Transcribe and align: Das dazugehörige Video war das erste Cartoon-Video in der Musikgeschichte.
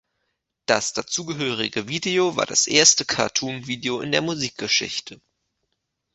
Das 0.65 0.93
dazugehörige 0.93 1.87
Video 1.87 2.35
war 2.35 2.47
das 2.47 2.65
erste 2.65 3.05
Cartoon-Video 3.05 3.99
in 4.01 4.11
der 4.11 4.23
Musikgeschichte. 4.23 5.21